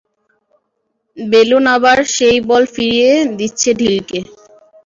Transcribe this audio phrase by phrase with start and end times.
[1.17, 3.09] Balloon আবার সেই বল ফিরিয়ে
[3.37, 4.19] দিচ্ছে ঢিলকে।